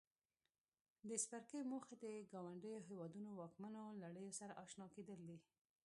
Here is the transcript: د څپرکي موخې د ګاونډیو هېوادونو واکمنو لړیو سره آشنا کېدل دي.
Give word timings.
د 1.07 1.09
څپرکي 1.23 1.59
موخې 1.71 1.95
د 2.03 2.05
ګاونډیو 2.33 2.77
هېوادونو 2.87 3.29
واکمنو 3.39 3.83
لړیو 4.03 4.31
سره 4.39 4.57
آشنا 4.63 4.87
کېدل 4.95 5.19
دي. 5.29 5.37